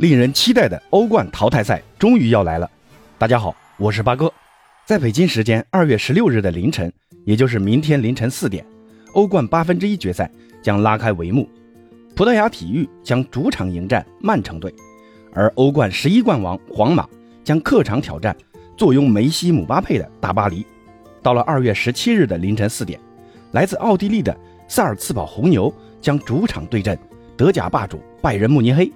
[0.00, 2.70] 令人期待的欧冠淘汰赛终于要来了。
[3.18, 4.32] 大家好，我是八哥。
[4.86, 6.90] 在北京时间二月十六日的凌晨，
[7.26, 8.64] 也就是明天凌晨四点，
[9.12, 10.30] 欧冠八分之一决赛
[10.62, 11.46] 将拉开帷幕。
[12.16, 14.74] 葡萄牙体育将主场迎战曼城队，
[15.34, 17.06] 而欧冠十一冠王皇马
[17.44, 18.34] 将客场挑战
[18.78, 20.64] 坐拥梅西、姆巴佩的大巴黎。
[21.22, 22.98] 到了二月十七日的凌晨四点，
[23.52, 24.34] 来自奥地利的
[24.66, 25.70] 萨尔茨堡红牛
[26.00, 26.98] 将主场对阵
[27.36, 28.90] 德甲霸主拜仁慕尼黑。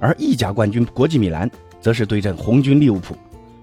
[0.00, 1.48] 而意甲冠军国际米兰
[1.80, 3.14] 则是对阵红军利物浦。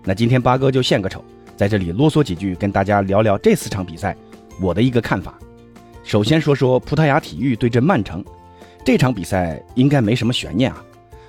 [0.03, 1.21] 那今天八哥就献个丑，
[1.57, 4.15] 在这里啰嗦几句，跟大家聊聊这四场比赛
[4.61, 5.37] 我的一个看法。
[6.03, 8.23] 首先说说葡萄牙体育对阵曼城
[8.85, 10.81] 这场比赛，应该没什么悬念啊。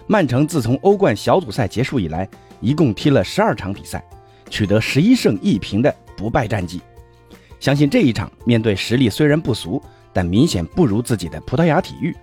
[0.07, 2.29] 曼城自从欧冠小组赛结束以来，
[2.61, 4.05] 一共踢了十二场比赛，
[4.49, 6.81] 取得十一胜一平的不败战绩。
[7.59, 12.15] 相信这一场面对实力虽然不俗，但明显不如自己的葡萄牙体育，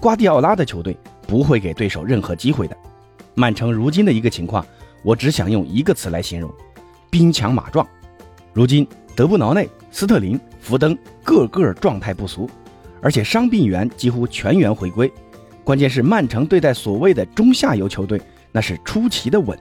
[0.00, 0.96] 瓜迪奥拉的球队。
[1.28, 2.74] 不会给对手任何机会的。
[3.34, 4.64] 曼城如今的一个情况，
[5.02, 6.50] 我只想用一个词来形容：
[7.10, 7.86] 兵强马壮。
[8.54, 12.48] 如今德布劳内、斯特林、福登个个状态不俗，
[13.02, 15.12] 而且伤病员几乎全员回归。
[15.62, 18.18] 关键是曼城对待所谓的中下游球队，
[18.52, 19.56] 那是出奇的稳。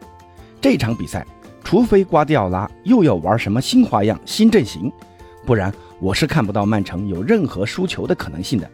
[0.61, 1.27] 这场比赛，
[1.65, 4.89] 除非瓜迪奥拉又要玩什么新花样、新阵型，
[5.45, 5.69] 不然
[5.99, 8.71] 我是看不到曼城有任何输球的可能性的。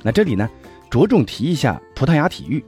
[0.00, 0.48] 那这里呢？
[0.90, 2.62] 着重提一下葡萄牙体育，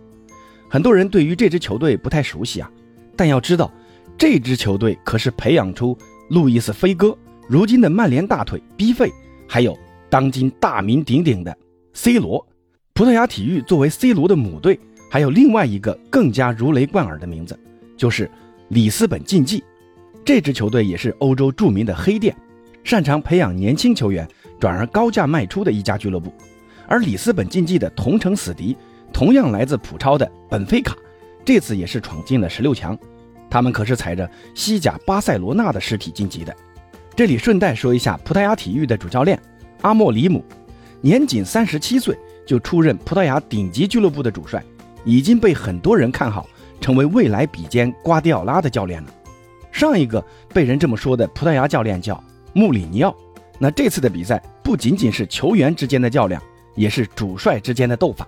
[0.70, 2.70] 很多人对于这支球队不太熟悉啊，
[3.16, 3.70] 但要知道，
[4.16, 5.98] 这支球队可是培养出
[6.30, 7.16] 路易斯飞哥，
[7.48, 9.12] 如今的曼联大腿逼费，
[9.48, 9.76] 还有
[10.08, 11.56] 当今大名鼎鼎的
[11.92, 12.46] C 罗。
[12.94, 14.78] 葡萄牙体育作为 C 罗的母队，
[15.10, 17.58] 还有另外一个更加如雷贯耳的名字，
[17.96, 18.30] 就是
[18.68, 19.64] 里斯本竞技。
[20.24, 22.36] 这支球队也是欧洲著名的黑店，
[22.84, 24.28] 擅长培养年轻球员，
[24.60, 26.32] 转而高价卖出的一家俱乐部。
[26.86, 28.76] 而里斯本竞技的同城死敌，
[29.12, 30.96] 同样来自普超的本菲卡，
[31.44, 32.98] 这次也是闯进了十六强。
[33.50, 36.56] 他们可是踩着西甲巴塞罗那的尸体晋级的。
[37.14, 39.38] 这里顺带说一下，葡萄牙体育的主教练
[39.82, 40.42] 阿莫里姆，
[41.00, 44.64] 年仅三十七岁就出任葡萄牙顶级俱乐部的主帅，
[45.04, 46.48] 已经被很多人看好，
[46.80, 49.08] 成为未来比肩瓜迪奥拉的教练了。
[49.70, 52.22] 上一个被人这么说的葡萄牙教练叫
[52.54, 53.14] 穆里尼奥。
[53.58, 56.42] 那这次的比赛不仅仅是球员之间的较量。
[56.74, 58.26] 也是主帅之间的斗法，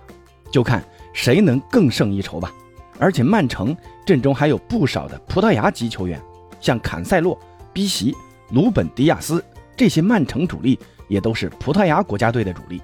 [0.51, 0.83] 就看
[1.13, 2.51] 谁能更胜一筹吧。
[2.97, 3.75] 而且曼城
[4.05, 6.21] 阵中还有不少的葡萄牙籍球员，
[6.61, 7.37] 像坎塞洛、
[7.73, 8.15] 逼席、
[8.51, 9.43] 鲁本·迪亚斯
[9.75, 12.81] 这些曼城主力也都是葡萄牙国家队的主力，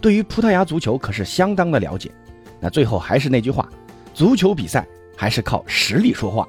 [0.00, 2.10] 对于葡萄牙足球可是相当的了解。
[2.58, 3.68] 那最后还是那句话，
[4.14, 6.48] 足球比赛还是靠实力说话。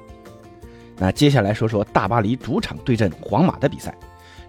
[0.96, 3.94] 那接下来说说大巴黎主场对阵皇马的比赛，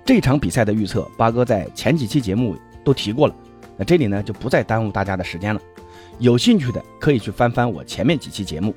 [0.06, 3.36] 这场比赛的预测，八哥在前几期节目都提过了。
[3.78, 5.62] 那这里呢就不再耽误大家的时间了，
[6.20, 8.76] 有兴趣的可以去翻翻我前面几期节目。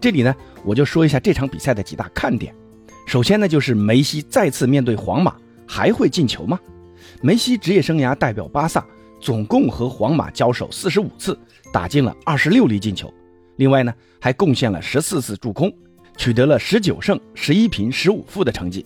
[0.00, 2.54] 这里呢我就说一下这场比赛的几大看点。
[3.06, 5.36] 首先呢就是梅西再次面对皇马
[5.66, 6.58] 还会进球吗？
[7.20, 8.84] 梅西职业生涯代表巴萨，
[9.20, 11.38] 总共和皇马交手四十五次，
[11.72, 13.12] 打进了二十六粒进球，
[13.56, 15.72] 另外呢还贡献了十四次助攻，
[16.16, 18.84] 取得了十九胜十一平十五负的成绩，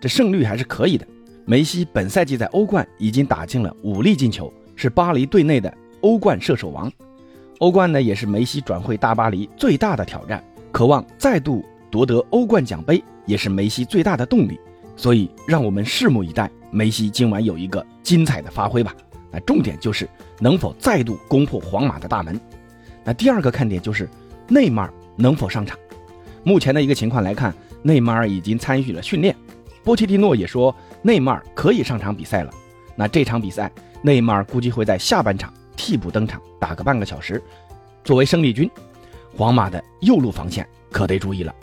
[0.00, 1.06] 这胜率还是可以的。
[1.46, 4.52] 梅西本赛季在欧冠已经打进了五粒进球。
[4.80, 5.70] 是巴黎队内的
[6.00, 6.90] 欧冠射手王，
[7.58, 10.42] 欧冠呢也是梅西转会大巴黎最大的挑战，
[10.72, 14.58] 渴望再度夺得欧冠奖杯也是梅西最大的动力，
[14.96, 18.96] 所以让我们拭目以待，梅西今晚有一个精彩的发挥吧。
[19.30, 20.08] 那重点就是
[20.38, 22.40] 能否再度攻破皇马的大门。
[23.04, 24.08] 那第二个看点就是
[24.48, 25.78] 内马尔能否上场。
[26.42, 29.36] 目前的一个情况来看，内马尔已经参与了训练，
[29.84, 32.50] 波切蒂诺也说内马尔可以上场比赛了。
[32.96, 33.70] 那这场比赛。
[34.02, 37.42] 内马尔估计会在下半场替补登场，打个半个小时，
[38.04, 38.70] 作为生力军。
[39.36, 41.54] 皇马的右路防线可得注意了。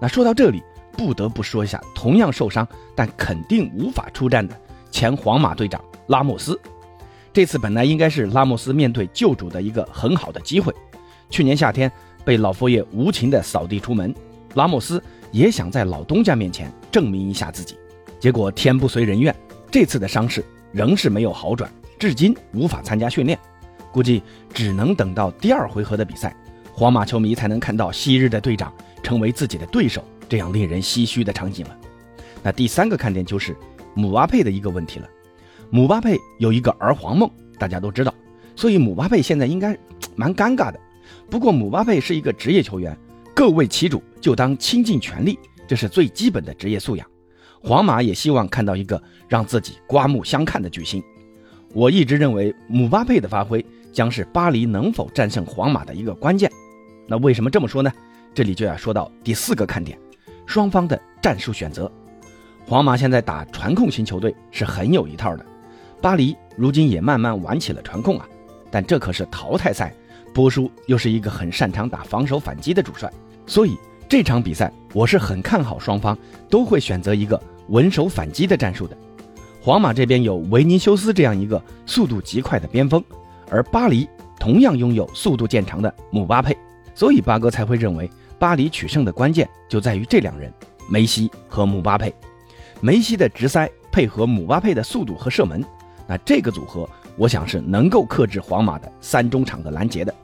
[0.00, 0.62] 那说到这里，
[0.92, 4.58] 不得不说一下同样受伤但肯定无法出战的
[4.90, 6.58] 前皇马队长拉莫斯。
[7.32, 10.74] 这次本来应该是拉莫斯面对旧主的一个很好的机会。
[11.30, 11.90] 去年夏天
[12.24, 14.14] 被老佛爷无情的扫地出门，
[14.54, 15.02] 拉莫斯
[15.32, 17.76] 也想在老东家面前证明一下自己。
[18.20, 19.34] 结果天不遂人愿，
[19.70, 21.70] 这次的伤势仍是没有好转。
[21.98, 23.38] 至今无法参加训练，
[23.92, 24.22] 估计
[24.54, 26.34] 只能等到第二回合的比赛，
[26.72, 28.72] 皇马球迷才能看到昔日的队长
[29.02, 31.76] 成为自己的对手这样令人唏嘘的场景了。
[32.42, 33.56] 那第三个看点就是
[33.94, 35.08] 姆巴佩的一个问题了。
[35.70, 37.28] 姆巴佩有一个儿皇梦，
[37.58, 38.14] 大家都知道，
[38.54, 39.76] 所以姆巴佩现在应该
[40.14, 40.78] 蛮尴尬的。
[41.28, 42.96] 不过姆巴佩是一个职业球员，
[43.34, 45.36] 各为其主就当倾尽全力，
[45.66, 47.04] 这是最基本的职业素养。
[47.60, 51.02] 皇马也希望看到一个让自己刮目相看的巨星。
[51.74, 56.50] 我一直认为姆巴佩的发挥将是巴黎能否战胜皇马的一个关键。
[57.06, 57.92] 那为什么这么说呢？
[58.34, 59.98] 这里就要说到第四个看点，
[60.46, 61.90] 双方的战术选择。
[62.66, 65.44] 皇马现在打传控型球队是很有一套的，
[66.00, 68.28] 巴黎如今也慢慢玩起了传控啊，
[68.70, 69.94] 但这可是淘汰赛，
[70.34, 73.10] 波叔又是一个很擅长打防守反击的主帅，
[73.46, 73.76] 所以
[74.08, 76.16] 这场比赛我是很看好双方
[76.48, 78.96] 都会选择一个稳守反击的战术的。
[79.60, 83.02] 皇马这边有维尼修斯这样一个速度极快的边锋，
[83.50, 84.08] 而巴黎
[84.38, 86.56] 同样拥有速度见长的姆巴佩，
[86.94, 90.50] 所以八哥才会认为巴黎取胜的关键就在于这两人，
[90.88, 92.14] 梅西和姆巴佩。
[92.80, 95.62] 梅西的直塞配合姆巴佩的速度和射门，
[96.06, 100.14] 那这个组合我想是能够克制皇马的三中场的拦截的。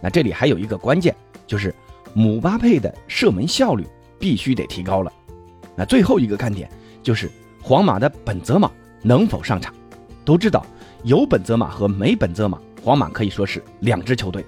[0.00, 1.14] 那这里还有一个关键，
[1.46, 1.72] 就是
[2.14, 3.86] 姆巴佩的射门效率
[4.18, 5.12] 必须得提高了。
[5.76, 6.68] 那最后一个看点
[7.02, 7.30] 就是
[7.62, 8.70] 皇马的本泽马
[9.02, 9.72] 能否上场。
[10.24, 10.66] 都知道
[11.04, 14.44] 有本泽马和没本泽马，皇马可以说是两支球队。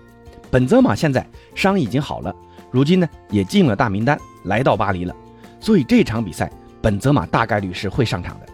[0.50, 2.34] 本泽马现在伤已经好了，
[2.70, 5.16] 如今呢也进了大名单，来到巴黎了，
[5.58, 6.50] 所以这场比赛。
[6.82, 8.46] 本泽马大概率是会上场的，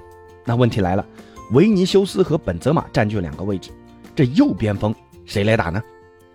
[0.45, 1.07] 那问题来了，
[1.53, 3.71] 维尼修斯和本泽马占据两个位置，
[4.17, 4.93] 这右边锋
[5.25, 5.81] 谁来打呢？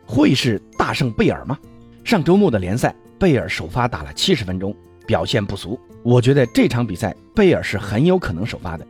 [0.05, 1.57] 会是大圣贝尔吗？
[2.05, 4.75] 上周末的联赛，贝尔首发打了七十分钟，
[5.05, 5.79] 表现不俗。
[6.01, 8.87] 我觉得这场比赛贝尔是很有可能首发的。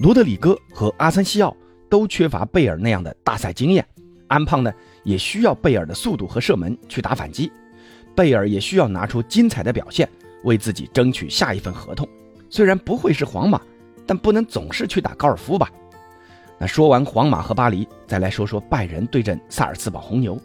[0.00, 1.56] 罗德里戈和阿森西奥
[1.88, 3.82] 都缺乏贝尔那样的大赛经验，
[4.28, 4.70] 安胖呢
[5.04, 7.50] 也需要贝尔的速度和射门去打反击，
[8.14, 10.06] 贝尔也需要拿出精彩的表现，
[10.44, 12.06] 为自己争取下一份合同。
[12.50, 13.58] 虽然不会是皇马，
[14.06, 15.70] 但不能总是去打高尔夫吧？
[16.58, 20.38] 那说完皇马和巴黎，再来说说拜仁对阵萨尔茨堡红牛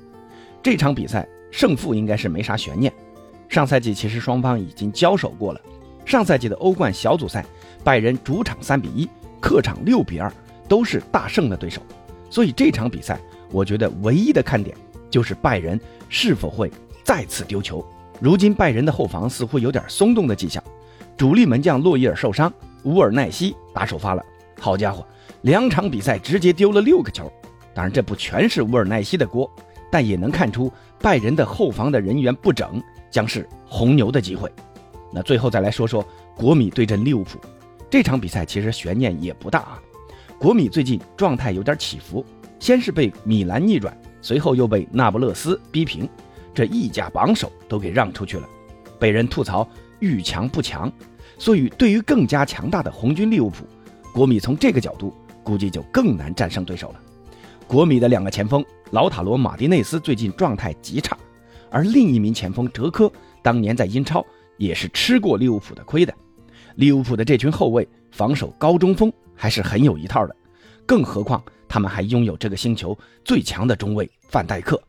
[0.64, 2.90] 这场比赛，胜负应该是没啥悬念。
[3.50, 5.62] 上赛季其实双方已经交手过了，
[6.06, 7.46] 上赛季的欧冠小组赛，
[7.84, 9.10] 拜仁主场三比一，
[9.40, 10.32] 客场六比二，
[10.68, 11.82] 都是大胜的对手。
[12.30, 13.20] 所以这场比赛，
[13.52, 14.76] 我觉得唯一的看点
[15.10, 15.80] 就是拜仁
[16.10, 16.70] 是否会
[17.04, 17.84] 再次丢球。
[18.20, 20.62] 如今拜仁的后防似乎有点松动的迹象。
[21.16, 22.52] 主力门将洛伊尔受伤，
[22.84, 24.24] 乌尔奈西打首发了。
[24.60, 25.06] 好家伙，
[25.42, 27.32] 两场比赛直接丢了六个球。
[27.74, 29.50] 当然，这不全是乌尔奈西的锅，
[29.92, 30.72] 但也能看出
[31.02, 32.82] 拜仁的后防的人员不整
[33.18, 34.48] 将是红牛的机会。
[35.12, 36.06] 那最后再来说说
[36.36, 37.40] 国米对阵利物浦
[37.90, 39.82] 这场比赛，其实悬念也不大啊。
[40.38, 42.24] 国米最近状态有点起伏，
[42.60, 46.08] 先是被米兰逆转，随后又被那不勒斯逼平，
[46.54, 48.48] 这意甲榜首都给让出去了，
[49.00, 49.68] 被人吐槽。
[50.00, 50.92] 遇强不强，
[51.40, 53.66] 所以对于更加强大的红军利物浦，
[54.14, 55.12] 国米从这个角度
[55.44, 57.02] 估计就更难战胜对手了。
[57.66, 61.18] 国米的两个前锋老塔罗马蒂内斯最近状态极差，
[61.70, 63.12] 而另一名前锋哲科
[63.42, 64.26] 当年在英超
[64.58, 66.14] 也是吃过利物浦的亏的。
[66.76, 70.36] 利物浦的这群后卫防守高中锋还是很有一套的，
[70.86, 74.82] 更何况他们还拥有这个星球最强的中卫范戴克。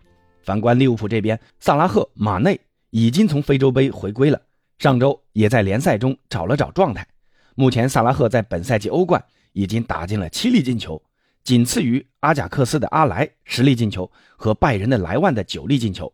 [0.43, 2.59] 反观利物浦这边，萨拉赫、马内
[2.91, 4.41] 已经从非洲杯回归了。
[4.79, 7.07] 上周也在联赛中找了找状态。
[7.55, 9.23] 目前萨拉赫在本赛季欧冠
[9.53, 11.03] 已经打进了七粒进球，
[11.43, 16.13] 仅次于阿贾克斯的阿莱十粒进球和拜仁的莱万的九粒进球。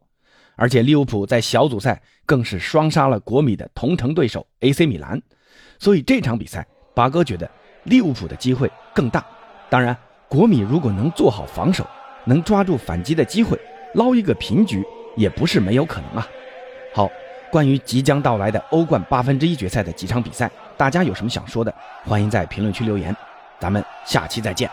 [0.56, 5.20] 而且利物浦在小组赛更是双杀了国米的同城对手 AC 米兰。
[5.78, 7.50] 所以这场比赛，八哥觉得
[7.84, 9.24] 利物浦的机会更大。
[9.68, 9.96] 当然，
[10.28, 11.86] 国米如果能做好防守，
[12.24, 13.58] 能抓住反击的机会，
[13.94, 14.84] 捞一个平局
[15.16, 16.28] 也不是没有可能啊。
[16.92, 17.10] 好。
[17.50, 21.72] 关于即将到来的欧冠八分之一决赛的几场比赛，大家有什么想说的？
[22.04, 23.16] 欢迎在评论区留言，
[23.60, 24.68] 咱们下期再见。